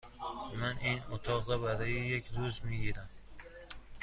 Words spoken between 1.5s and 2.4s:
برای یک